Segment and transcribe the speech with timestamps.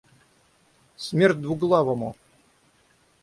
[0.95, 2.15] Смерть двуглавому!